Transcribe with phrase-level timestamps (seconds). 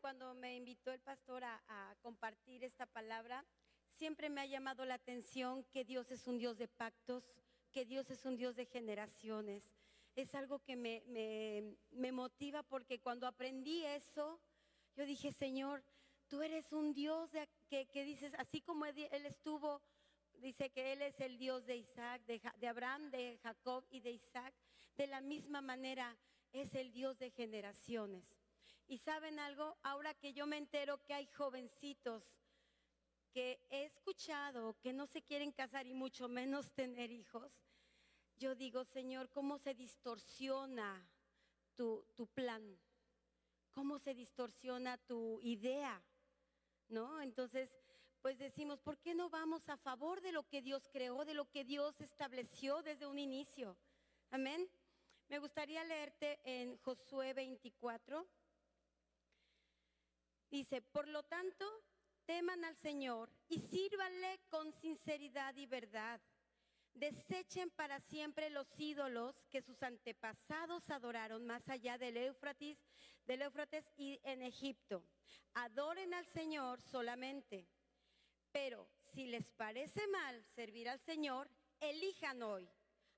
[0.00, 3.44] Cuando me invitó el pastor a, compartir esta palabra,
[3.90, 7.24] siempre me ha llamado la atención que Dios es un Dios de pactos,
[7.72, 9.72] que Dios es un Dios de generaciones.
[10.14, 14.40] Es algo que me, motiva porque cuando aprendí eso,
[14.96, 15.82] yo dije, Señor,
[16.28, 19.82] tú eres un Dios de, que, que dices, así como Él estuvo
[20.34, 24.54] dice que Él es el Dios de Isaac, de Abraham, de Jacob y de Isaac.
[24.96, 26.16] De la misma manera
[26.52, 28.37] es el Dios de generaciones.
[28.88, 32.24] Y saben algo, ahora que yo me entero que hay jovencitos
[33.30, 37.52] que he escuchado que no se quieren casar y mucho menos tener hijos,
[38.38, 41.06] yo digo, Señor, ¿cómo se distorsiona
[41.76, 42.02] tu,
[42.34, 42.78] plan?
[43.72, 46.02] ¿Cómo se distorsiona tu idea?
[46.88, 47.20] ¿no?
[47.20, 47.70] Entonces,
[48.22, 51.44] pues decimos, ¿por qué no vamos a favor de lo que Dios creó, de lo
[51.50, 53.76] que Dios estableció desde un inicio?
[54.30, 54.68] Amén.
[55.28, 58.26] Me gustaría leerte en Josué 24.
[60.50, 61.64] Dice, por lo tanto,
[62.24, 66.20] teman al Señor y sírvanle con sinceridad y verdad.
[66.94, 72.78] Desechen para siempre los ídolos que sus antepasados adoraron más allá del Éufrates,
[73.24, 75.04] del Éufrates y en Egipto.
[75.54, 77.68] Adoren al Señor solamente.
[78.50, 82.68] Pero si les parece mal servir al Señor, elijan hoy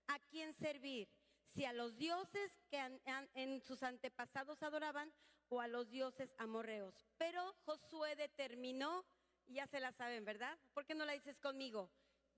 [0.08, 1.08] a quién servir.
[1.46, 3.00] Si a los dioses que
[3.34, 5.12] en sus antepasados adoraban
[5.50, 6.94] o a los dioses amorreos.
[7.18, 9.04] Pero Josué determinó,
[9.46, 10.58] ya se la saben, ¿verdad?
[10.72, 11.90] ¿Por qué no la dices conmigo?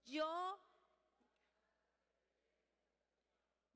[0.05, 0.59] Yo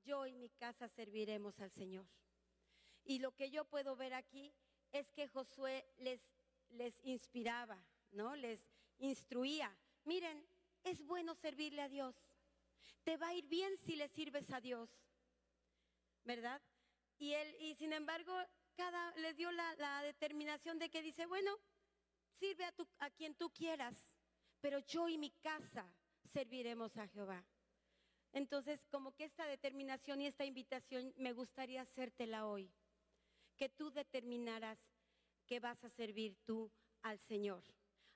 [0.06, 2.06] yo y mi casa serviremos al Señor.
[3.04, 4.54] Y lo que yo puedo ver aquí
[4.92, 6.20] es que Josué les,
[6.70, 8.36] les inspiraba, ¿no?
[8.36, 8.64] Les
[8.98, 9.76] instruía.
[10.04, 10.46] Miren,
[10.84, 12.14] es bueno servirle a Dios.
[13.02, 14.88] Te va a ir bien si le sirves a Dios.
[16.24, 16.62] ¿Verdad?
[17.18, 18.32] Y él, y sin embargo,
[18.76, 21.50] cada les dio la, determinación de que dice, bueno,
[22.28, 22.64] sirve
[22.98, 24.08] a, quien tú quieras,
[24.60, 25.90] pero yo y mi casa
[26.24, 27.44] serviremos a Jehová.
[28.32, 32.70] Entonces, como que esta determinación y esta invitación me gustaría hacértela hoy,
[33.56, 34.78] que tú determinaras
[35.46, 36.70] que vas a servir tú
[37.02, 37.64] al Señor.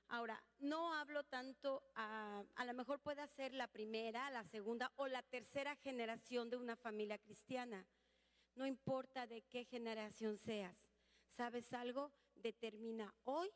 [0.09, 5.07] Ahora, no hablo tanto, a, a lo mejor puede ser la primera, la segunda o
[5.07, 7.87] la tercera generación de una familia cristiana.
[8.55, 10.75] No importa de qué generación seas.
[11.35, 12.11] ¿Sabes algo?
[12.35, 13.49] Determina hoy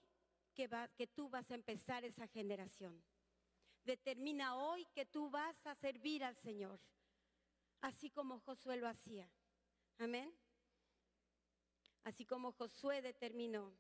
[0.54, 3.04] que, tú vas a empezar esa generación.
[3.84, 6.80] Determina hoy que tú vas a servir al Señor,
[7.82, 9.30] así como Josué lo hacía.
[10.00, 10.34] Amén.
[12.04, 13.76] Así como Josué determinó.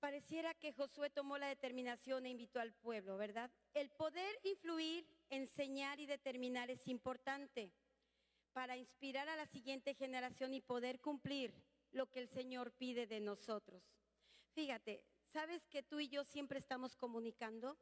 [0.00, 3.50] Pareciera que Josué tomó la determinación e invitó al pueblo, ¿verdad?
[3.74, 7.72] El poder influir, enseñar y determinar es importante
[8.52, 11.54] para inspirar a la siguiente generación y poder cumplir
[11.90, 13.82] lo que el Señor pide de nosotros.
[14.52, 17.78] Fíjate, ¿sabes que tú y yo siempre estamos comunicando?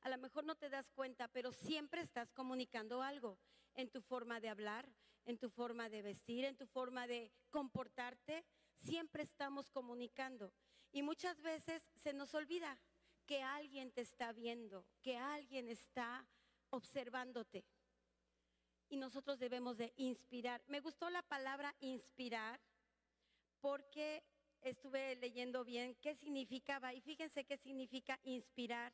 [0.00, 3.38] A lo mejor no te das cuenta, pero siempre estás comunicando algo
[3.74, 4.88] en tu forma de hablar,
[5.24, 8.44] en tu forma de vestir, en tu forma de comportarte.
[8.80, 10.52] Siempre estamos comunicando.
[10.90, 12.78] Y muchas veces se nos olvida
[13.26, 16.26] que alguien te está viendo, que alguien está
[16.70, 17.64] observándote.
[18.92, 20.62] Y nosotros debemos de inspirar.
[20.66, 22.60] Me gustó la palabra inspirar
[23.62, 24.22] porque
[24.60, 26.92] estuve leyendo bien qué significaba.
[26.92, 28.92] Y fíjense qué significa inspirar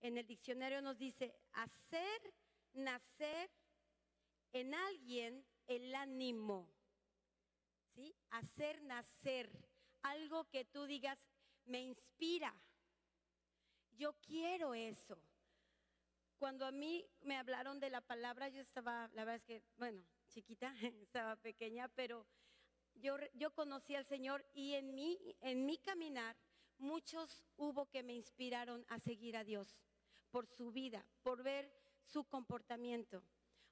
[0.00, 2.34] en el diccionario nos dice hacer
[2.74, 3.50] nacer
[4.52, 6.70] en alguien el ánimo.
[7.96, 8.14] ¿Sí?
[8.30, 9.50] Hacer nacer
[10.02, 11.18] algo que tú digas
[11.64, 12.54] me inspira.
[13.90, 15.18] Yo quiero eso.
[16.38, 20.02] Cuando a mí me hablaron de la palabra, yo estaba, la verdad es que, bueno,
[20.28, 22.26] chiquita, estaba pequeña, pero
[22.94, 26.36] yo, yo conocí al Señor y en mí, en mi caminar,
[26.78, 29.78] muchos hubo que me inspiraron a seguir a Dios
[30.30, 31.72] por su vida, por ver
[32.04, 33.22] su comportamiento.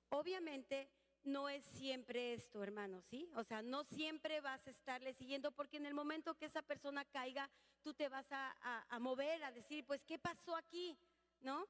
[0.09, 0.89] Obviamente
[1.23, 3.31] no es siempre esto, hermano, ¿sí?
[3.35, 7.05] O sea, no siempre vas a estarle siguiendo porque en el momento que esa persona
[7.05, 7.51] caiga,
[7.83, 10.97] tú te vas a, a- a mover, a decir, pues, ¿qué pasó aquí?
[11.41, 11.67] ¿No?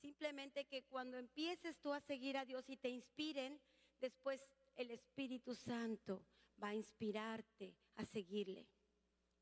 [0.00, 3.60] Simplemente que cuando empieces tú a seguir a Dios y te inspiren,
[4.00, 4.40] después
[4.76, 6.24] el Espíritu Santo
[6.62, 8.66] va a inspirarte a seguirle.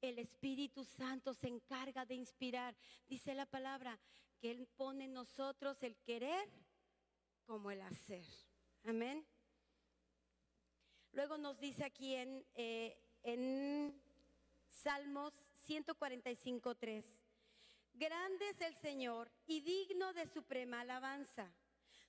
[0.00, 2.76] El Espíritu Santo se encarga de inspirar.
[3.08, 3.98] Dice la palabra
[4.40, 6.48] que Él pone en nosotros el querer
[7.44, 8.24] como el hacer.
[8.84, 9.26] Amén.
[11.12, 14.00] Luego nos dice aquí en, eh, en
[14.68, 15.32] Salmos
[15.64, 17.17] 145, 3.
[17.98, 21.52] Grande es el Señor y digno de suprema alabanza.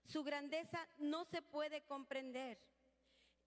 [0.05, 2.59] Su grandeza no se puede comprender.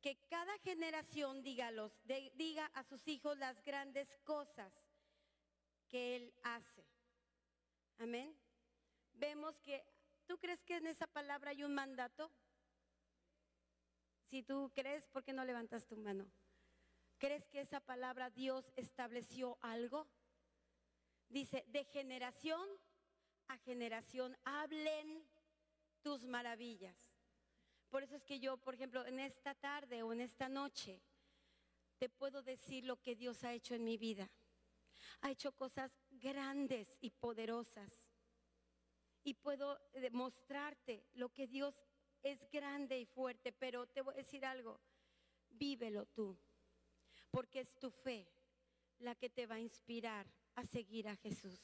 [0.00, 4.72] que cada generación diga, los, de- diga a sus hijos las grandes cosas
[5.86, 6.84] que Él hace.
[7.98, 8.36] Amén.
[9.12, 9.84] Vemos que,
[10.26, 12.32] ¿tú crees que en esa palabra hay un mandato?
[14.28, 16.26] Si tú crees, ¿por qué no levantas tu mano?
[17.18, 20.08] ¿Crees que esa palabra Dios estableció algo?
[21.32, 22.68] Dice, de generación
[23.48, 25.26] a generación, hablen
[26.02, 26.94] tus maravillas.
[27.88, 31.00] Por eso es que yo, por ejemplo, en esta tarde o en esta noche,
[31.96, 34.30] te puedo decir lo que Dios ha hecho en mi vida.
[35.22, 38.10] Ha hecho cosas grandes y poderosas.
[39.24, 41.74] Y puedo demostrarte lo que Dios
[42.22, 44.78] es grande y fuerte, pero te voy a decir algo,
[45.48, 46.38] vívelo tú,
[47.30, 48.28] porque es tu fe
[48.98, 51.60] la que te va a inspirar a seguir a Jesús.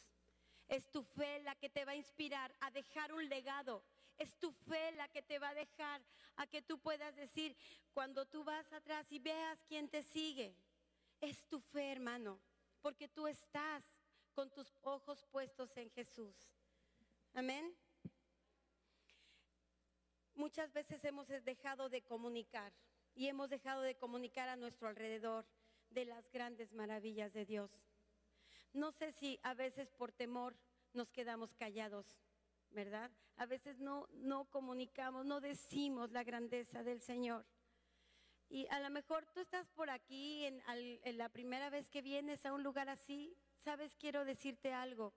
[0.69, 3.83] Es tu fe la que te va a inspirar a dejar un legado.
[4.19, 6.03] Es tu fe la que te va a dejar
[6.37, 7.57] a que tú puedas decir,
[7.93, 10.55] cuando tú vas atrás y veas quién te sigue,
[11.21, 12.39] es tu fe, hermano,
[12.81, 13.85] porque tú estás
[14.35, 16.35] con tus ojos puestos en Jesús.
[17.35, 17.75] Amén.
[20.35, 22.73] Muchas veces hemos dejado de comunicar
[23.15, 25.45] y hemos dejado de comunicar a nuestro alrededor
[25.91, 27.73] de las grandes maravillas de Dios.
[28.79, 30.57] No sé si a veces por temor
[30.93, 32.07] nos quedamos callados,
[32.71, 33.11] ¿verdad?
[33.37, 37.45] A veces no, no comunicamos, no decimos la grandeza del Señor.
[38.49, 42.47] Y a lo mejor tú estás por aquí en, en la primera vez que vienes
[42.47, 45.13] a un lugar así, sabes, quiero decirte algo.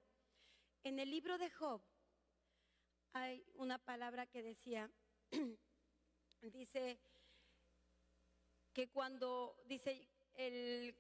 [0.84, 1.84] En el libro de Job
[3.14, 4.90] hay una palabra que decía,
[6.42, 7.00] dice
[8.74, 10.96] que cuando, dice, el,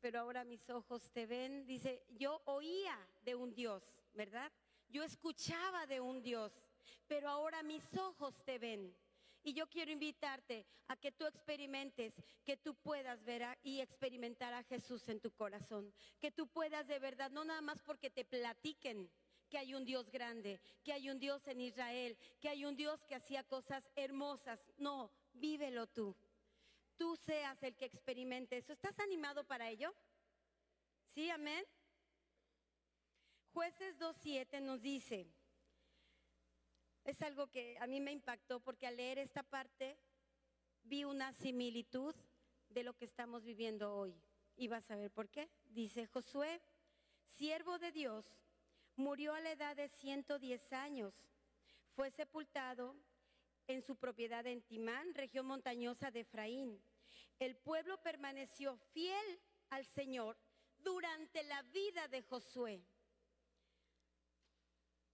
[0.00, 3.82] pero ahora mis ojos te ven, dice, yo oía de un Dios,
[4.12, 4.52] ¿verdad?
[4.88, 6.52] Yo escuchaba de un Dios,
[7.06, 8.94] pero ahora mis ojos te ven.
[9.42, 12.14] Y yo quiero invitarte a que tú experimentes,
[12.44, 15.94] que tú puedas ver y experimentar a Jesús en tu corazón.
[16.18, 19.08] Que tú puedas de verdad, no nada más porque te platiquen
[19.48, 23.04] que hay un Dios grande, que hay un Dios en Israel, que hay un Dios
[23.04, 24.60] que hacía cosas hermosas.
[24.78, 26.16] No, vívelo tú.
[26.96, 28.72] Tú seas el que experimente eso.
[28.72, 29.94] ¿Estás animado para ello?
[31.14, 31.64] Sí, amén.
[33.52, 35.26] Jueces 2.7 nos dice,
[37.04, 39.98] es algo que a mí me impactó porque al leer esta parte
[40.82, 42.14] vi una similitud
[42.68, 44.14] de lo que estamos viviendo hoy.
[44.56, 45.48] Y vas a ver por qué.
[45.66, 46.60] Dice Josué,
[47.28, 48.26] siervo de Dios,
[48.96, 51.14] murió a la edad de 110 años.
[51.94, 52.96] Fue sepultado
[53.68, 56.80] en su propiedad en Timán, región montañosa de Efraín.
[57.38, 59.40] El pueblo permaneció fiel
[59.70, 60.38] al Señor
[60.78, 62.82] durante la vida de Josué.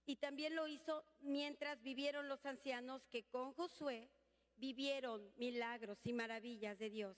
[0.05, 4.09] Y también lo hizo mientras vivieron los ancianos que con Josué
[4.57, 7.17] vivieron milagros y maravillas de Dios.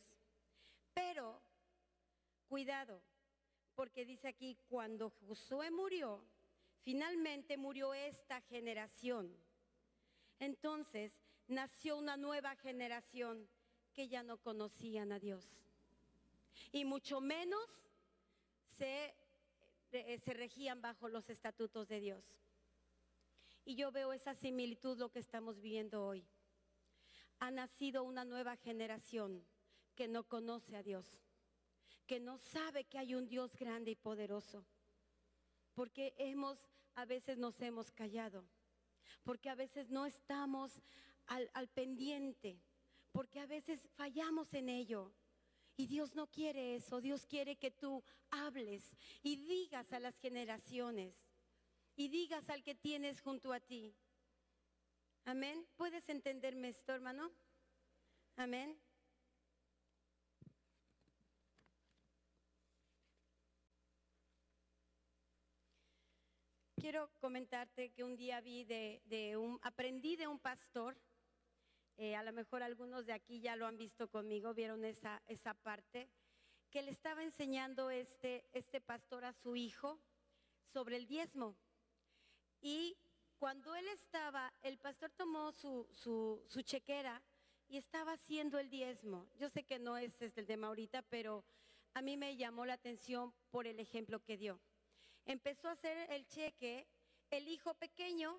[0.94, 1.42] Pero,
[2.48, 3.02] cuidado,
[3.74, 6.24] porque dice aquí, cuando Josué murió,
[6.84, 9.36] finalmente murió esta generación.
[10.40, 11.12] Entonces
[11.48, 13.48] nació una nueva generación
[13.94, 15.48] que ya no conocían a Dios.
[16.72, 17.70] Y mucho menos
[18.78, 19.14] se,
[19.92, 22.24] se regían bajo los estatutos de Dios.
[23.66, 26.24] Y yo veo esa similitud lo que estamos viviendo hoy.
[27.40, 29.44] Ha nacido una nueva generación
[29.96, 31.20] que no conoce a Dios,
[32.06, 34.66] que no sabe que hay un Dios grande y poderoso.
[35.74, 36.60] Porque hemos,
[36.94, 38.46] a veces nos hemos callado,
[39.24, 40.82] porque a veces no estamos
[41.28, 42.62] al, al pendiente,
[43.12, 45.14] porque a veces fallamos en ello.
[45.78, 51.14] Y Dios no quiere eso, Dios quiere que tú hables y digas a las generaciones
[51.98, 53.94] y digas al que tienes junto a ti.
[55.26, 55.66] Amén.
[55.76, 57.32] ¿Puedes entenderme esto, hermano?
[58.38, 58.78] Amén.
[66.76, 70.96] Quiero comentarte que un día vi de, de un, aprendí de un pastor,
[71.98, 75.54] eh, a lo mejor algunos de aquí ya lo han visto conmigo, vieron esa, esa
[75.54, 76.10] parte,
[76.70, 80.00] que le estaba enseñando este, este pastor a su hijo
[80.74, 81.56] sobre el diezmo.
[82.62, 82.98] Y
[83.38, 87.22] cuando él estaba, el pastor tomó su, su, su chequera
[87.68, 89.28] y estaba haciendo el diezmo.
[89.38, 91.46] Yo sé que no es este el tema ahorita, pero
[91.94, 94.60] a mí me llamó la atención por el ejemplo que dio.
[95.26, 96.88] Empezó a hacer el cheque,
[97.30, 98.38] el hijo pequeño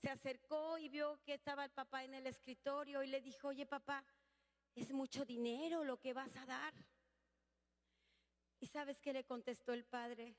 [0.00, 3.66] se acercó y vio que estaba el papá en el escritorio y le dijo, oye
[3.66, 4.04] papá,
[4.74, 6.74] es mucho dinero lo que vas a dar.
[8.60, 10.36] ¿Y sabes qué le contestó el padre?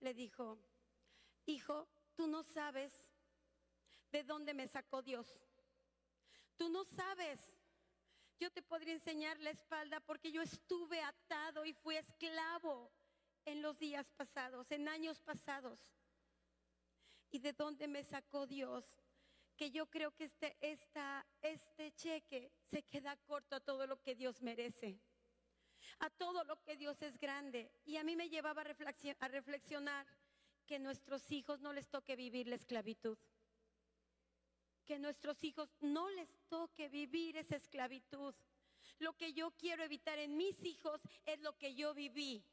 [0.00, 0.58] Le dijo,
[1.46, 2.92] hijo, tú no sabes
[4.10, 5.26] de dónde me sacó Dios.
[6.56, 7.40] Tú no sabes
[8.38, 12.90] Yo te podría enseñar la espalda porque yo estuve atado y fui esclavo
[13.44, 15.78] en los días pasados, en años pasados.
[17.34, 18.84] ¿Y de dónde me sacó Dios?
[19.56, 20.56] Que yo creo que este,
[21.42, 25.00] este cheque se queda corto a todo lo que Dios merece,
[25.98, 27.72] a todo lo que Dios es grande.
[27.86, 30.06] Y a mí me llevaba a reflexionar
[30.64, 33.18] que nuestros hijos no les toque vivir la esclavitud
[34.84, 38.34] que nuestros hijos no les toque vivir esa esclavitud.
[38.98, 42.44] Lo que yo quiero evitar en mis hijos es lo que yo viví,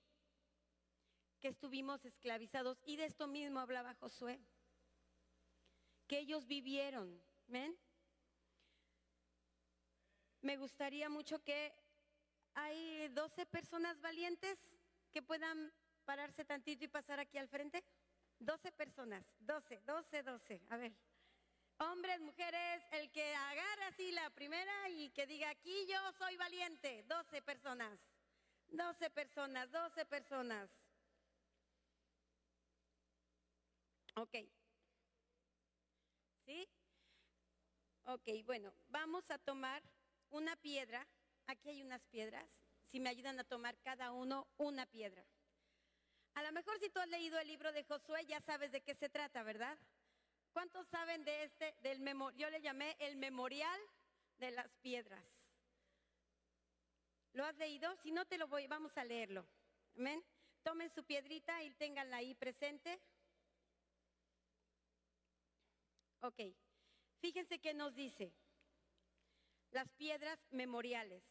[1.42, 2.82] que estuvimos esclavizados.
[2.86, 4.40] Y de esto mismo hablaba Josué,
[6.12, 7.08] que ellos vivieron.
[7.48, 7.74] ¿Ven?
[10.42, 11.74] Me gustaría mucho que
[12.54, 14.60] hay 12 personas valientes
[15.14, 15.72] que puedan
[16.04, 17.82] pararse tantito y pasar aquí al frente.
[18.40, 20.62] 12 personas, 12, 12, 12.
[20.68, 20.92] A ver.
[21.78, 27.06] Hombres, mujeres, el que agarre así la primera y que diga, aquí yo soy valiente.
[27.08, 27.98] 12 personas.
[28.68, 30.70] 12 personas, 12 personas.
[34.16, 34.36] Ok.
[36.46, 36.68] ¿Sí?
[38.06, 39.84] Ok, bueno, vamos a tomar
[40.30, 41.08] una piedra.
[41.48, 42.50] Aquí hay unas piedras.
[42.86, 45.26] Si me ayudan a tomar cada uno una piedra.
[46.34, 48.96] A lo mejor si tú has leído el libro de Josué ya sabes de qué
[48.96, 49.78] se trata, ¿verdad?
[50.54, 52.40] ¿Cuántos saben de este, del memorial?
[52.40, 53.80] Yo le llamé el memorial
[54.38, 55.24] de las piedras.
[57.34, 57.96] ¿Lo has leído?
[57.98, 59.46] Si no te lo voy, vamos a leerlo.
[59.96, 60.24] Amén.
[60.64, 63.00] Tomen su piedrita y ténganla ahí presente.
[66.22, 66.40] Ok.
[67.22, 68.34] Fíjense qué nos dice.
[69.70, 71.24] Las piedras memoriales.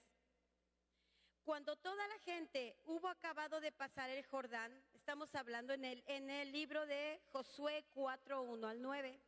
[1.43, 6.31] Cuando toda la gente hubo acabado de pasar el Jordán, estamos hablando en el, en
[6.31, 9.21] el libro de Josué 4, 1 al 9,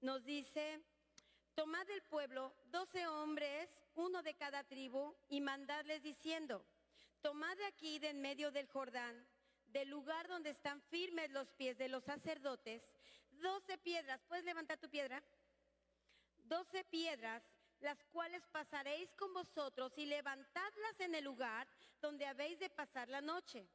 [0.00, 0.80] nos dice,
[1.56, 6.64] tomad del pueblo doce hombres, uno de cada tribu, y mandadles diciendo,
[7.20, 9.26] tomad de aquí de en medio del Jordán,
[9.66, 12.80] del lugar donde están firmes los pies de los sacerdotes,
[13.32, 15.20] doce piedras, ¿puedes levantar tu piedra?
[16.48, 17.42] Doce piedras
[17.80, 21.68] las cuales pasaréis con vosotros y levantadlas en el lugar
[22.00, 23.68] donde habéis de pasar la noche.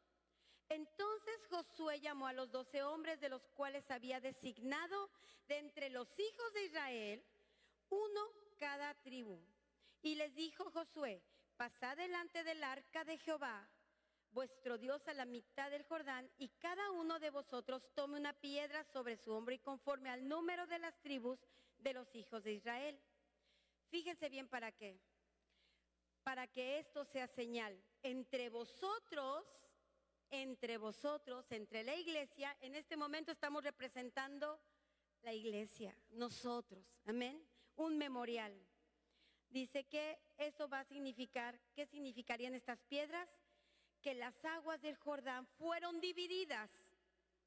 [0.69, 5.09] Entonces Josué llamó a los doce hombres de los cuales había designado
[5.47, 7.23] de entre los hijos de Israel,
[7.89, 8.21] uno
[8.57, 9.39] cada tribu.
[10.01, 11.21] Y les dijo Josué,
[11.55, 13.69] pasad delante del arca de Jehová,
[14.31, 18.83] vuestro Dios a la mitad del Jordán, y cada uno de vosotros tome una piedra
[18.85, 21.39] sobre su hombro y conforme al número de las tribus
[21.83, 22.99] de los hijos de Israel.
[23.89, 24.99] Fíjense bien para qué.
[26.23, 29.45] Para que esto sea señal entre vosotros,
[30.29, 32.57] entre vosotros, entre la iglesia.
[32.61, 34.59] En este momento estamos representando
[35.21, 36.85] la iglesia, nosotros.
[37.05, 37.45] Amén.
[37.75, 38.53] Un memorial.
[39.49, 43.29] Dice que eso va a significar, ¿qué significarían estas piedras?
[44.01, 46.71] Que las aguas del Jordán fueron divididas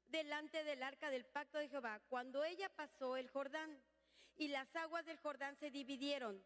[0.07, 3.77] delante del arca del pacto de Jehová cuando ella pasó el Jordán
[4.37, 6.41] y las aguas del Jordán se dividieron.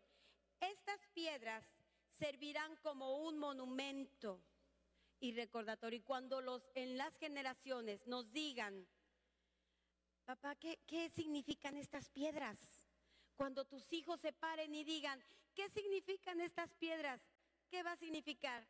[0.60, 1.64] Estas piedras
[2.18, 4.42] servirán como un monumento
[5.20, 6.00] y recordatorio.
[6.00, 8.88] Y cuando los, en las generaciones nos digan,
[10.26, 12.58] papá, ¿qué, ¿qué significan estas piedras?
[13.36, 15.22] Cuando tus hijos se paren y digan,
[15.56, 17.22] ¿qué significan estas piedras?
[17.70, 18.66] ¿Qué va a significar?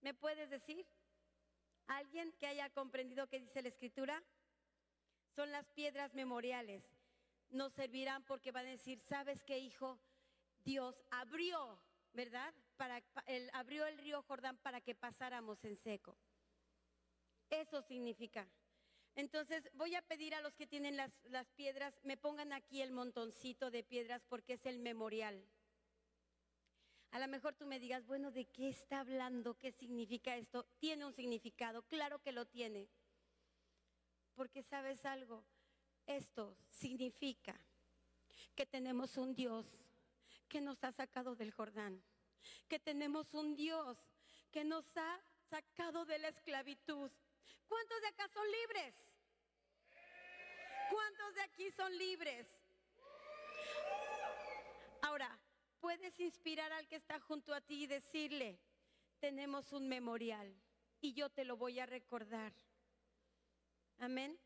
[0.00, 0.86] ¿Me puedes decir?
[1.86, 4.22] ¿Alguien que haya comprendido qué dice la escritura?
[5.34, 6.82] Son las piedras memoriales
[7.52, 9.98] nos servirán porque van a decir, ¿sabes qué, hijo?
[10.64, 11.78] Dios abrió,
[12.12, 12.54] ¿verdad?
[12.76, 13.02] Para,
[13.52, 16.16] abrió el río Jordán para que pasáramos en seco.
[17.50, 18.48] Eso significa.
[19.14, 22.92] Entonces voy a pedir a los que tienen las, las piedras, me pongan aquí el
[22.92, 25.46] montoncito de piedras porque es el memorial.
[27.10, 29.58] A lo mejor tú me digas, bueno, ¿de qué está hablando?
[29.58, 30.64] ¿Qué significa esto?
[30.78, 32.88] Tiene un significado, claro que lo tiene.
[34.34, 35.44] Porque sabes algo,
[36.06, 37.58] esto significa
[38.54, 39.66] que tenemos un Dios
[40.48, 42.02] que nos ha sacado del Jordán,
[42.68, 43.96] que tenemos un Dios
[44.50, 47.10] que nos ha sacado de la esclavitud.
[47.68, 48.94] ¿Cuántos de acá son libres?
[50.90, 52.46] ¿Cuántos de aquí son libres?
[55.02, 55.38] Ahora,
[55.80, 58.58] puedes inspirar al que está junto a ti y decirle,
[59.18, 60.54] tenemos un memorial
[61.00, 62.52] y yo te lo voy a recordar.
[63.98, 64.38] Amén.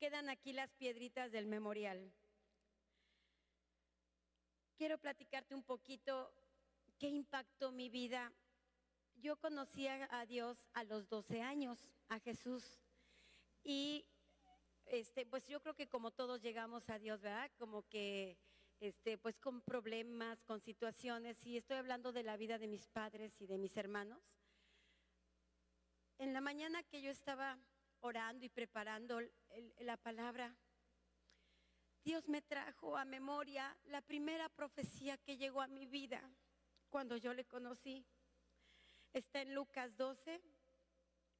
[0.00, 2.10] Quedan aquí las piedritas del memorial.
[4.78, 6.32] Quiero platicarte un poquito
[6.98, 8.32] qué impactó mi vida.
[9.16, 12.80] Yo conocí a Dios a los 12 años, a Jesús.
[13.62, 14.06] Y
[14.86, 17.50] este, pues yo creo que como todos llegamos a Dios, ¿verdad?
[17.58, 18.38] Como que
[18.80, 23.38] este, pues con problemas, con situaciones, y estoy hablando de la vida de mis padres
[23.42, 24.22] y de mis hermanos.
[26.16, 27.58] En la mañana que yo estaba
[28.00, 29.20] orando y preparando
[29.78, 30.54] la palabra,
[32.02, 36.22] Dios me trajo a memoria la primera profecía que llegó a mi vida
[36.88, 38.04] cuando yo le conocí.
[39.12, 40.40] Está en Lucas 12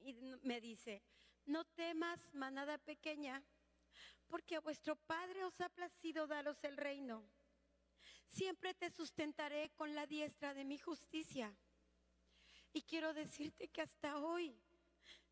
[0.00, 1.02] y me dice,
[1.46, 3.42] no temas, manada pequeña,
[4.28, 7.24] porque a vuestro Padre os ha placido daros el reino.
[8.26, 11.56] Siempre te sustentaré con la diestra de mi justicia.
[12.72, 14.56] Y quiero decirte que hasta hoy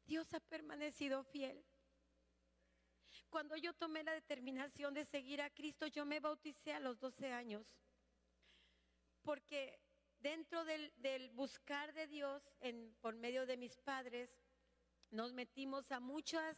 [0.08, 1.62] Dios ha permanecido fiel.
[3.28, 7.30] Cuando yo tomé la determinación de seguir a Cristo, yo me bauticé a los 12
[7.30, 7.78] años.
[9.22, 9.78] Porque
[10.18, 12.42] dentro del, buscar de Dios
[13.00, 14.30] por medio de mis padres,
[15.10, 16.56] nos metimos a muchas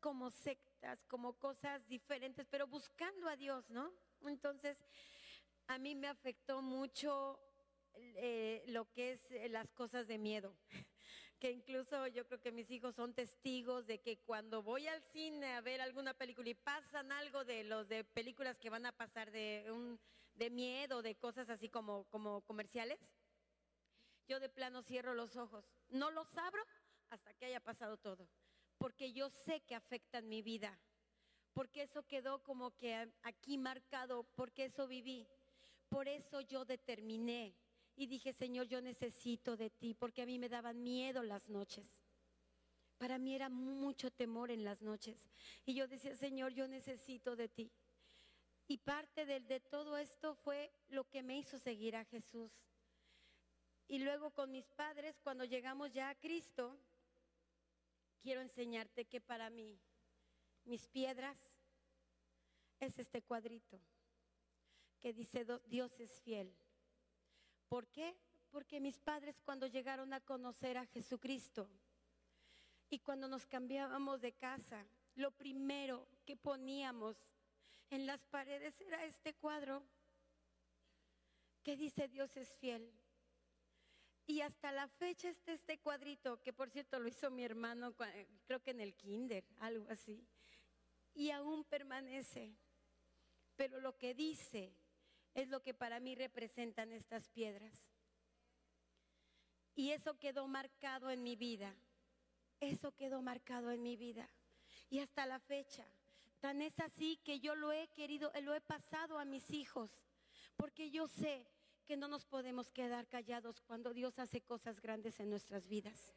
[0.00, 3.92] como sectas, como cosas diferentes, pero buscando a Dios, ¿no?
[4.22, 4.78] Entonces,
[5.66, 7.38] a mí me afectó mucho
[7.94, 10.56] eh, lo que es eh, las cosas de miedo,
[11.50, 15.60] incluso yo creo que mis hijos son testigos de que cuando voy al cine a
[15.60, 19.66] ver alguna película y pasan algo de los de películas que van a pasar de,
[19.70, 19.98] un,
[20.34, 22.98] de miedo, de cosas así como, como comerciales,
[24.28, 26.62] yo de plano cierro los ojos, no los abro
[27.10, 28.28] hasta que haya pasado todo,
[28.78, 30.78] porque yo sé que afectan mi vida,
[31.52, 35.26] porque eso quedó como que aquí marcado, porque eso viví.
[35.88, 37.56] Por eso yo determiné
[37.96, 41.86] y dije, Señor, yo necesito de ti, porque a mí me daban miedo las noches.
[42.98, 45.30] Para mí era mucho temor en las noches.
[45.64, 47.72] Y yo decía, Señor, yo necesito de ti.
[48.68, 52.52] Y parte de, de todo esto fue lo que me hizo seguir a Jesús.
[53.88, 56.78] Y luego con mis padres, cuando llegamos ya a Cristo,
[58.20, 59.78] quiero enseñarte que para mí
[60.64, 61.38] mis piedras
[62.80, 63.80] es este cuadrito
[65.00, 66.52] que dice Dios es fiel.
[67.68, 68.16] ¿Por qué?
[68.50, 71.68] Porque mis padres cuando llegaron a conocer a Jesucristo
[72.88, 77.16] y cuando nos cambiábamos de casa, lo primero que poníamos
[77.90, 79.82] en las paredes era este cuadro
[81.62, 82.92] que dice Dios es fiel.
[84.28, 87.94] Y hasta la fecha está este cuadrito, que por cierto lo hizo mi hermano,
[88.44, 90.24] creo que en el kinder, algo así.
[91.14, 92.56] Y aún permanece.
[93.56, 94.74] Pero lo que dice
[95.36, 97.74] es lo que para mí representan estas piedras.
[99.74, 101.76] Y eso quedó marcado en mi vida.
[102.58, 104.28] Eso quedó marcado en mi vida.
[104.88, 105.86] Y hasta la fecha.
[106.40, 109.90] Tan es así que yo lo he querido, lo he pasado a mis hijos.
[110.56, 111.46] Porque yo sé
[111.86, 116.14] que no nos podemos quedar callados cuando Dios hace cosas grandes en nuestras vidas.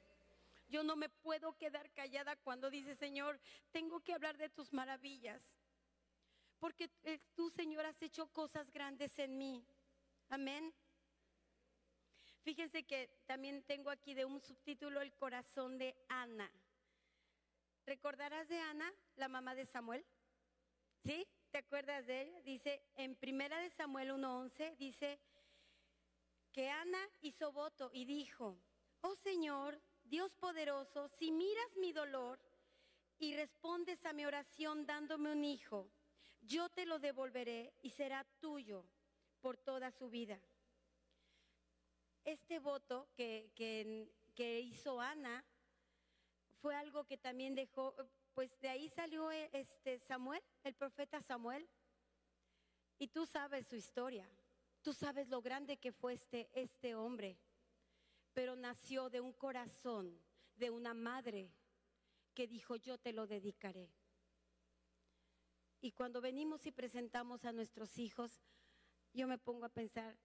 [0.70, 3.38] Yo no me puedo quedar callada cuando dice, Señor,
[3.72, 5.44] tengo que hablar de tus maravillas.
[6.60, 9.66] Porque eh, tú, Señor, has hecho cosas grandes en mí.
[10.30, 10.74] Amén.
[12.44, 16.52] Fíjense que también tengo aquí de un subtítulo el corazón de Ana.
[17.86, 20.06] ¿Recordarás de Ana, la mamá de Samuel?
[21.04, 21.28] ¿Sí?
[21.52, 22.42] ¿Te acuerdas de ella?
[22.42, 25.20] Dice, en primera de Samuel 1.11, dice,
[26.52, 28.58] que Ana hizo voto y dijo,
[29.02, 32.40] oh Señor, Dios poderoso, si miras mi dolor
[33.18, 35.90] y respondes a mi oración dándome un hijo,
[36.50, 38.84] yo te lo devolveré y será tuyo
[39.40, 40.42] por toda su vida.
[42.26, 45.46] Este voto que, que, hizo Ana
[46.62, 47.96] fue algo que también dejó,
[48.34, 51.70] pues de ahí salió este Samuel, el profeta Samuel,
[52.98, 54.28] y tú sabes su historia.
[54.82, 57.38] Tú sabes lo grande que fue este, este hombre,
[58.34, 60.18] pero nació de un corazón,
[60.56, 61.52] de una madre
[62.34, 63.92] que dijo, yo te lo dedicaré.
[65.82, 68.42] Y cuando venimos y presentamos a nuestros hijos,
[69.14, 70.18] yo me pongo a pensar,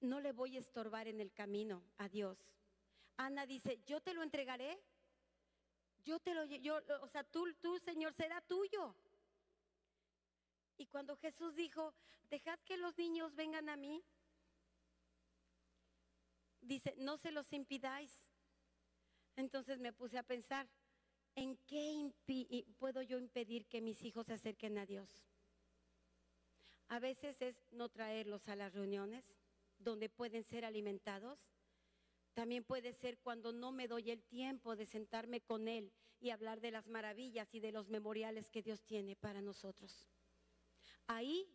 [0.00, 2.38] no le voy a estorbar en el camino a Dios.
[3.16, 4.78] Ana dice, yo te lo entregaré.
[6.04, 8.94] Yo te lo, yo, o sea, tú, tú, Señor, será tuyo.
[10.76, 11.94] Y cuando Jesús dijo,
[12.28, 14.04] dejad que los niños vengan a mí,
[16.60, 18.12] dice, no se los impidáis.
[19.36, 20.68] Entonces me puse a pensar,
[21.36, 22.12] ¿en qué
[22.78, 25.08] puedo yo impedir que mis hijos se acerquen a Dios?
[26.88, 29.24] A veces es no traerlos a las reuniones
[29.78, 31.38] donde pueden ser alimentados.
[32.34, 36.60] También puede ser cuando no me doy el tiempo de sentarme con Él y hablar
[36.60, 40.08] de las maravillas y de los memoriales que Dios tiene para nosotros.
[41.06, 41.48] Ahí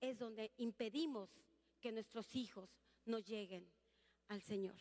[0.00, 1.30] es donde impedimos
[1.80, 2.70] que nuestros hijos
[3.04, 3.70] no lleguen
[4.28, 4.80] al Señor,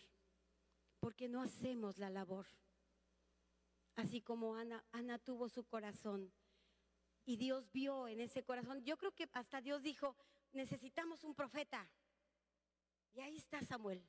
[0.99, 2.47] porque no hacemos la labor.
[3.95, 6.33] Así como Ana, Ana tuvo su corazón
[7.25, 10.15] Y Dios vio en ese corazón, yo creo que hasta Dios dijo,
[10.51, 11.89] necesitamos un profeta.
[13.13, 14.05] Y ahí está Samuel,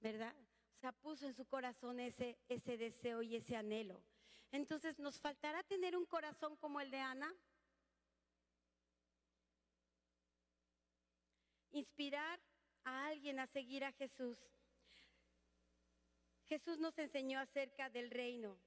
[0.00, 0.34] ¿verdad?
[0.76, 4.02] O sea, puso en su corazón ese, ese deseo y ese anhelo.
[4.52, 7.34] Entonces, ¿nos faltará tener un corazón como el de Ana?
[11.72, 12.40] Inspirar
[12.84, 14.38] a alguien a seguir a Jesús.
[16.50, 18.58] Jesús nos enseñó acerca del reino,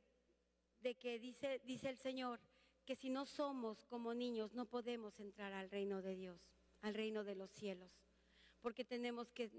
[0.80, 2.40] de que dice, dice el Señor,
[2.86, 6.40] que si no somos como niños no podemos entrar al reino de Dios,
[6.80, 7.92] al reino de los cielos,
[8.62, 9.52] porque tenemos que,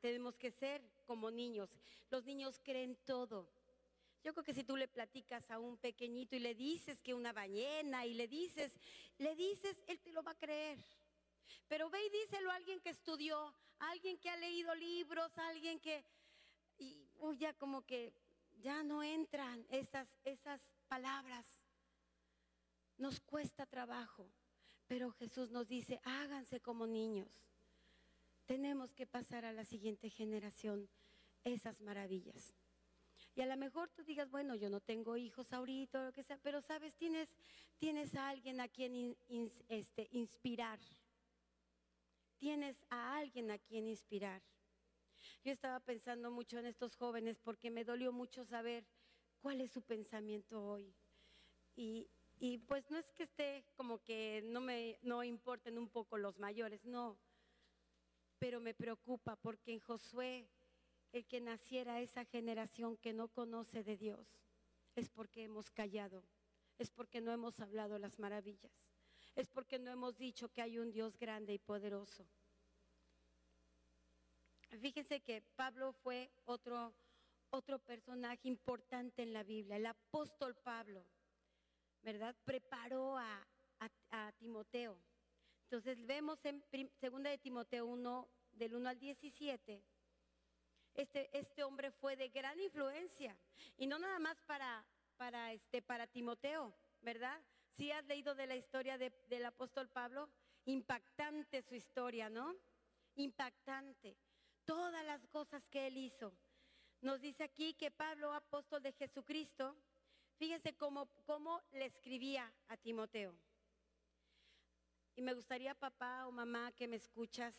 [0.00, 1.68] tenemos que ser como niños.
[2.08, 3.46] Los niños creen todo.
[4.24, 7.34] Yo creo que si tú le platicas a un pequeñito y le dices que una
[7.34, 8.72] ballena y le dices,
[9.18, 10.78] le dices, él te lo va a creer.
[11.68, 15.48] Pero ve y díselo a alguien que estudió, a alguien que ha leído libros, a
[15.48, 16.02] alguien que,
[17.38, 18.12] ya como que
[18.60, 21.46] ya no entran esas, esas palabras.
[22.98, 24.30] Nos cuesta trabajo,
[24.86, 27.28] pero Jesús nos dice, háganse como niños.
[28.46, 30.88] Tenemos que pasar a la siguiente generación
[31.44, 32.54] esas maravillas.
[33.34, 36.22] Y a lo mejor tú digas, bueno, yo no tengo hijos ahorita o lo que
[36.22, 37.28] sea, pero sabes, tienes,
[37.76, 39.16] tienes a alguien a quien
[39.68, 40.78] este, inspirar
[42.36, 44.42] tienes a alguien a quien inspirar.
[45.44, 48.86] Yo estaba pensando mucho en estos jóvenes porque me dolió mucho saber
[49.40, 50.94] cuál es su pensamiento hoy.
[51.74, 52.08] Y,
[52.66, 56.84] pues no es que esté como que no me no importen un poco los mayores,
[56.84, 57.18] no.
[58.38, 60.48] Pero me preocupa porque en Josué,
[61.12, 64.26] el que naciera esa generación que no conoce de Dios,
[64.94, 66.24] es porque hemos callado,
[66.78, 68.72] es porque no hemos hablado las maravillas
[69.36, 72.26] es porque no hemos dicho que hay un Dios grande y poderoso.
[74.68, 76.94] Fíjense que Pablo fue otro,
[77.50, 81.06] otro personaje importante en la Biblia, el apóstol Pablo,
[82.02, 82.34] ¿verdad?
[82.44, 83.46] Preparó a,
[84.38, 84.98] Timoteo.
[85.64, 86.64] Entonces vemos en
[86.98, 89.84] segunda de Timoteo 1, del 1 al 17,
[90.94, 93.36] este, este hombre fue de gran influencia,
[93.76, 94.86] y no nada más para,
[95.18, 97.38] para, este, para Timoteo, ¿verdad?
[97.76, 100.30] Si has leído de la historia del apóstol Pablo,
[100.64, 102.56] impactante su historia, ¿no?
[103.16, 104.16] Impactante.
[104.66, 106.36] Todas las cosas que él hizo.
[107.00, 109.74] Nos dice aquí que Pablo, apóstol de Jesucristo,
[110.36, 113.34] fíjense cómo, cómo le escribía a Timoteo.
[115.14, 117.54] Y me gustaría, papá o mamá, que me escuchas,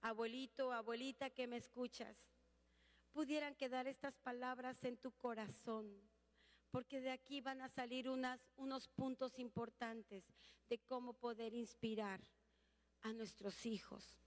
[0.00, 2.16] abuelito o abuelita que me escuchas,
[3.10, 6.06] pudieran quedar estas palabras en tu corazón
[6.76, 10.24] porque de aquí van a salir unos puntos importantes
[10.68, 12.20] de cómo poder inspirar
[13.00, 14.25] a nuestros hijos.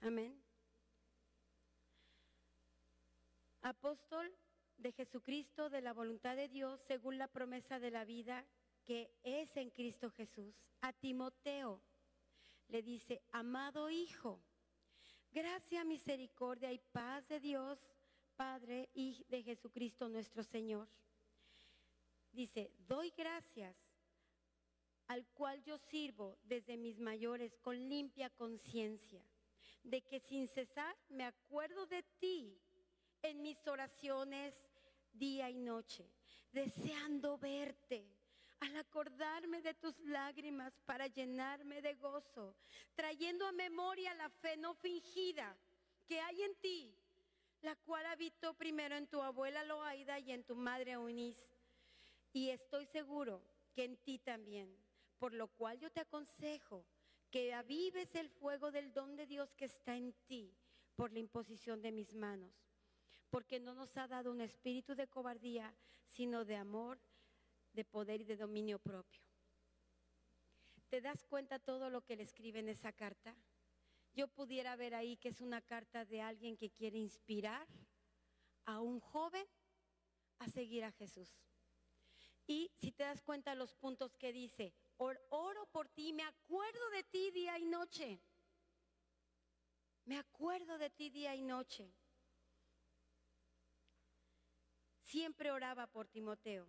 [0.00, 0.42] Amén.
[3.62, 4.30] Apóstol
[4.76, 8.44] de Jesucristo, de la voluntad de Dios, según la promesa de la vida
[8.84, 10.68] que es en Cristo Jesús.
[10.82, 11.80] A Timoteo
[12.68, 14.42] le dice, amado hijo,
[15.32, 17.78] gracia, misericordia y paz de Dios
[18.36, 20.88] Padre y de Jesucristo nuestro Señor.
[22.32, 23.76] Dice, doy gracias
[25.06, 29.24] al cual yo sirvo desde mis mayores con limpia conciencia,
[29.84, 32.60] de que sin cesar me acuerdo de ti
[33.22, 34.54] en mis oraciones
[35.12, 36.10] día y noche,
[36.50, 38.04] deseando verte,
[38.60, 42.56] al acordarme de tus lágrimas para llenarme de gozo,
[42.94, 45.56] trayendo a memoria la fe no fingida
[46.06, 46.98] que hay en ti
[47.64, 51.48] la cual habitó primero en tu abuela Loaida y en tu madre Eunice.
[52.30, 53.42] Y estoy seguro
[53.72, 54.76] que en ti también,
[55.18, 56.84] por lo cual yo te aconsejo
[57.34, 60.54] que avives el fuego del don de Dios que está en ti
[60.94, 62.54] por la imposición de mis manos,
[63.28, 65.74] porque no nos ha dado un espíritu de cobardía,
[66.06, 67.00] sino de amor,
[67.72, 69.20] de poder y de dominio propio.
[70.88, 73.34] ¿Te das cuenta todo lo que le escribe en esa carta?
[74.14, 77.66] yo pudiera ver ahí que es una carta de alguien que quiere inspirar
[78.64, 79.44] a un joven
[80.38, 81.36] a seguir a Jesús.
[82.46, 87.04] Y si te das cuenta los puntos que dice, oro por ti, me acuerdo de
[87.04, 88.20] ti día y noche.
[90.04, 91.90] Me acuerdo de ti día y noche.
[95.00, 96.66] Siempre oraba por Timoteo.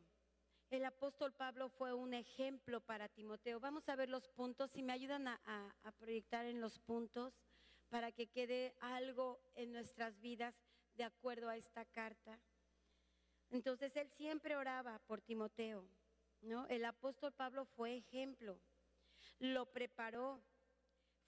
[0.69, 3.59] El apóstol Pablo fue un ejemplo para Timoteo.
[3.59, 7.33] Vamos a ver los puntos, si me ayudan a, proyectar en los puntos
[7.89, 10.55] para que quede algo en nuestras vidas
[10.95, 12.39] de acuerdo a esta carta.
[13.51, 15.88] Entonces él siempre oraba por Timoteo,
[16.45, 16.67] ¿no?
[16.67, 18.60] El apóstol Pablo fue ejemplo,
[19.39, 20.41] lo preparó,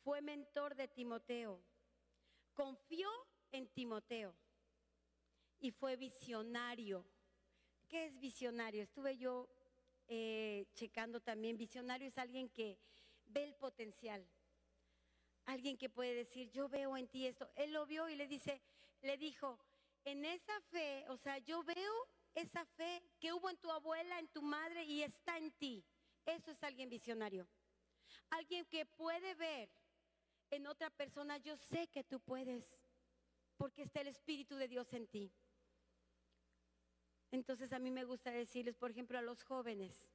[0.03, 1.61] fue mentor de Timoteo,
[2.53, 3.09] confió
[3.51, 4.35] en Timoteo
[5.59, 7.05] y fue visionario
[7.87, 8.83] ¿Qué es visionario?
[8.83, 9.47] Estuve yo
[10.07, 12.77] eh, checando también, visionario es alguien que
[13.27, 14.27] ve el potencial.
[15.45, 17.49] Alguien que puede decir, yo veo en ti esto.
[17.55, 18.61] Él lo vio y le dice,
[19.01, 19.57] le dijo,
[20.03, 21.93] en esa fe, o sea, yo veo
[22.37, 25.83] esa fe que hubo en tu abuela, en tu madre y está en ti.
[26.23, 27.47] Eso es alguien visionario.
[28.29, 29.69] Alguien que puede ver
[30.51, 32.79] en otra persona, yo sé que tú puedes,
[33.57, 35.33] porque está el Espíritu de Dios en ti.
[37.31, 40.07] Entonces a mí me gusta decirles, por ejemplo, a los jóvenes,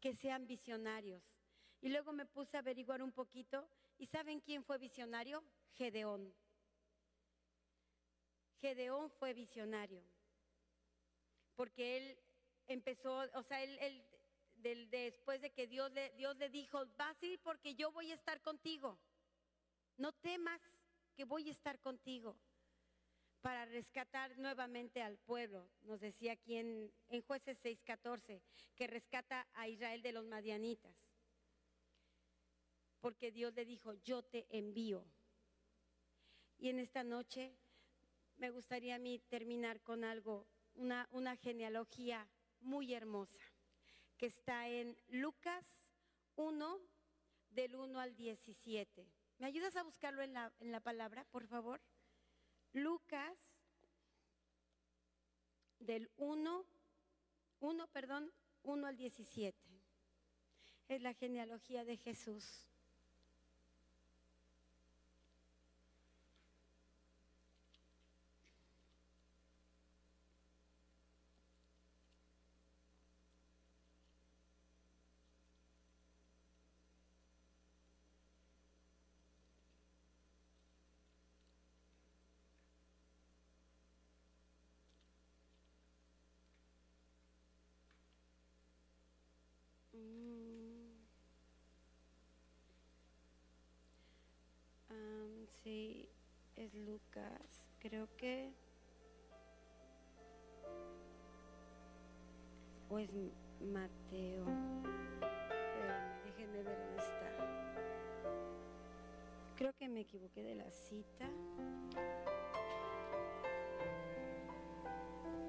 [0.00, 1.22] que sean visionarios.
[1.80, 5.44] Y luego me puse a averiguar un poquito, ¿y saben quién fue visionario?
[5.74, 6.34] Gedeón.
[8.60, 10.04] Gedeón fue visionario,
[11.60, 12.18] porque él
[12.68, 14.02] empezó, o sea, él,
[14.88, 18.98] después de que Dios le, dijo, vas a ir porque yo voy a estar contigo,
[19.98, 20.58] no temas
[21.14, 22.34] que voy a estar contigo
[23.42, 25.68] para rescatar nuevamente al pueblo.
[25.82, 28.40] Nos decía aquí en, en jueces 6:14,
[28.74, 30.96] que rescata a Israel de los madianitas.
[33.02, 35.04] Porque Dios le dijo, yo te envío.
[36.56, 37.54] Y en esta noche
[38.38, 42.28] me gustaría a mí terminar con algo, una, una genealogía
[42.60, 43.42] muy hermosa,
[44.16, 45.64] que está en Lucas
[46.36, 46.78] 1,
[47.50, 49.06] del 1 al 17.
[49.38, 51.80] ¿Me ayudas a buscarlo en la, en la palabra, por favor?
[52.72, 53.36] Lucas
[55.78, 56.64] del 1,
[57.60, 59.58] 1, perdón, 1 al 17.
[60.88, 62.66] Es la genealogía de Jesús.
[95.62, 96.08] Sí,
[96.56, 97.62] es Lucas.
[97.80, 98.52] Creo que...
[102.88, 103.10] O es
[103.60, 104.46] Mateo.
[105.52, 107.30] Espérenme, déjenme ver dónde está.
[109.56, 111.28] Creo que me equivoqué de la cita.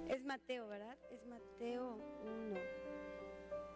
[0.10, 0.98] Es Mateo, ¿verdad?
[1.10, 2.91] Es Mateo 1.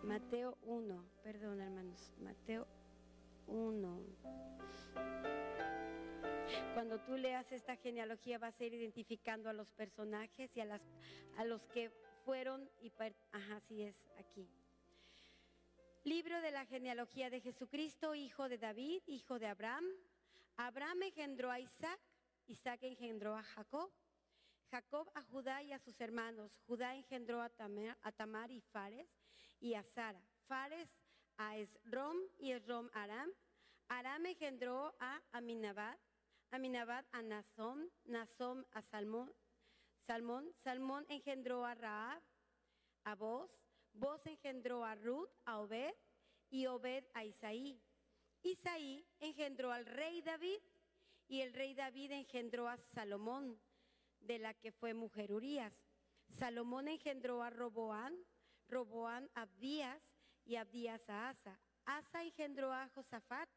[0.06, 2.68] Mateo 1, perdón hermanos, Mateo
[3.48, 4.00] 1.
[6.76, 10.82] Cuando tú leas esta genealogía vas a ir identificando a los personajes y a, las,
[11.38, 11.90] a los que
[12.24, 12.94] fueron y...
[13.32, 14.48] Ajá, así es, aquí.
[16.04, 19.86] Libro de la genealogía de Jesucristo, hijo de David, hijo de Abraham.
[20.58, 22.00] Abraham engendró a Isaac,
[22.46, 23.90] Isaac engendró a Jacob,
[24.70, 26.52] Jacob a Judá y a sus hermanos.
[26.68, 29.10] Judá engendró a Tamar, y Fares
[29.60, 30.22] y a Sara.
[30.48, 30.90] Fares
[31.38, 33.30] a Esrom y Esrom a Aram.
[33.88, 35.98] Aram engendró a Aminabad,
[36.52, 39.32] Aminabad a Nazón, Nazón a Salmón,
[40.08, 42.22] Salmón, Salmón engendró a Raab,
[43.04, 43.52] a Boz,
[43.94, 45.94] Boz engendró a Ruth, a Obed,
[46.50, 47.82] y Obed a Isaí.
[48.44, 50.60] Isaí engendró al rey David,
[51.28, 53.60] y el rey David engendró a Salomón,
[54.20, 55.74] de la que fue mujer Urías.
[56.30, 58.16] Salomón engendró a Roboán,
[58.68, 60.02] Roboán a Abdías,
[60.46, 61.60] y Abdías a Asa.
[61.86, 63.50] Asa engendró a Josafat,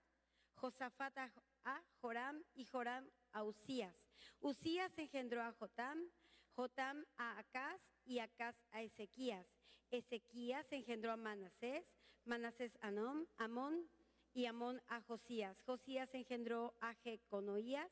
[0.55, 1.17] Josafat
[1.65, 4.09] a Joram y Joram a Usías.
[4.41, 5.99] Usías engendró a Jotam,
[6.57, 9.47] Jotam a Acaz y Acaz a Ezequías.
[9.91, 11.85] Ezequías engendró a Manasés,
[12.25, 12.89] Manasés a
[13.37, 13.89] Amón
[14.35, 15.63] y Amón a Josías.
[15.63, 17.91] Josías engendró a Jeconoías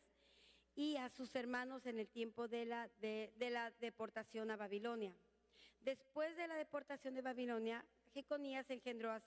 [0.74, 5.14] y a sus hermanos en el tiempo de la, de, la deportación a Babilonia.
[5.86, 9.20] Después de la deportación de Babilonia, Jeconías engendró a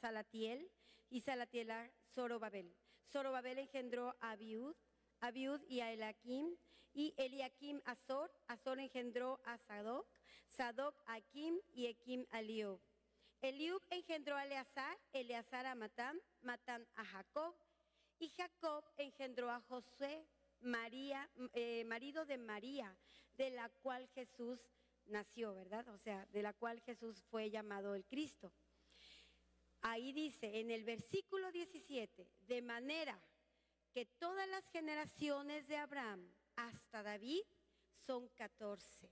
[0.00, 0.70] Salatiel
[1.10, 2.72] y Salatiel a Zorobabel.
[3.10, 4.76] Zorobabel engendró a Abiud,
[5.18, 6.54] Abiud y a Elaquim,
[6.92, 10.06] y Eliakim a Azor, Azor engendró a Sadoc,
[10.46, 12.78] Sadoc a Akim y Ekim a Liub.
[13.42, 17.56] Eliub engendró a Eleazar, Eleazar a Matam, Matam a Jacob,
[18.20, 20.24] y Jacob engendró a José,
[20.60, 22.96] María, eh, marido de María,
[23.36, 24.60] de la cual Jesús
[25.06, 25.88] nació, ¿verdad?
[25.88, 28.52] O sea, de la cual Jesús fue llamado el Cristo.
[29.80, 33.20] Ahí dice en el versículo 17, de manera
[33.92, 37.42] que todas las generaciones de Abraham hasta David
[38.06, 39.10] son 14.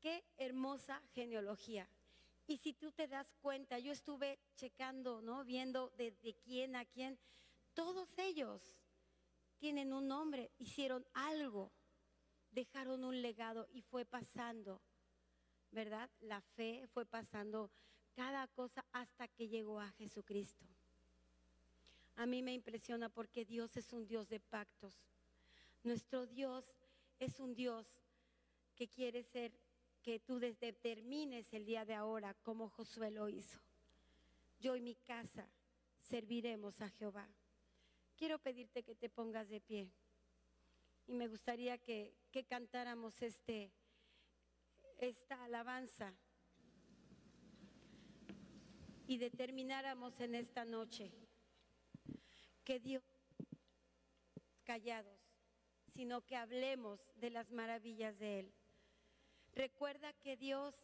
[0.00, 1.88] Qué hermosa genealogía.
[2.46, 5.44] Y si tú te das cuenta, yo estuve checando, ¿no?
[5.44, 7.18] Viendo de, de quién a quién.
[7.72, 8.78] Todos ellos
[9.58, 11.72] tienen un nombre, hicieron algo,
[12.54, 14.80] dejaron un legado y fue pasando
[15.74, 16.08] ¿verdad?
[16.20, 17.70] La fe fue pasando
[18.14, 20.64] cada cosa hasta que llegó a Jesucristo.
[22.14, 24.94] A mí me impresiona porque Dios es un Dios de pactos.
[25.82, 26.64] Nuestro Dios
[27.18, 27.86] es un Dios
[28.76, 29.52] que quiere ser,
[30.00, 33.58] que tú determines el día de ahora como Josué lo hizo.
[34.60, 35.50] Yo y mi casa
[36.02, 37.28] serviremos a Jehová.
[38.16, 39.90] Quiero pedirte que te pongas de pie
[41.06, 42.14] y me gustaría que,
[42.48, 43.72] cantáramos este,
[44.98, 46.14] esta alabanza
[49.06, 51.12] y determináramos en esta noche
[52.64, 53.02] que Dios
[54.64, 55.20] callados,
[55.94, 58.54] sino que hablemos de las maravillas de Él.
[59.52, 60.74] Recuerda que Dios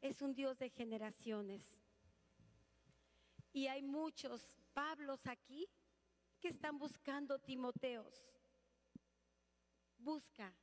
[0.00, 1.64] es un Dios de generaciones.
[3.52, 5.68] Y hay muchos Pablos aquí
[6.40, 8.37] que están buscando Timoteos.
[9.98, 10.54] Busca,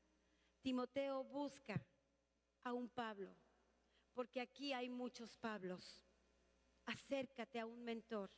[0.61, 1.79] Timoteo busca
[2.63, 3.35] a un Pablo,
[4.13, 6.03] porque aquí hay muchos Pablos.
[6.85, 8.31] Acércate a un mentor,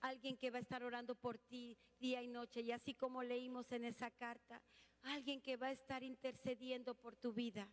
[0.00, 3.72] alguien que va a estar orando por ti día y noche, y así como leímos
[3.72, 4.62] en esa carta,
[5.02, 7.68] alguien que va a estar intercediendo por tu vida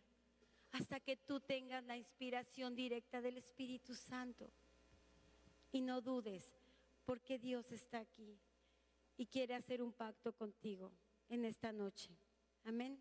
[0.72, 4.50] hasta que tú tengas la inspiración directa del Espíritu Santo.
[5.70, 6.50] Y no dudes,
[7.04, 8.38] porque Dios está aquí
[9.16, 10.92] y quiere hacer un pacto contigo
[11.28, 12.10] en esta noche.
[12.64, 12.98] Amén.